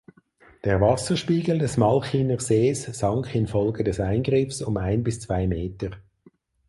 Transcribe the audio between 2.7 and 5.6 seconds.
sank infolge des Eingriffs um ein bis zwei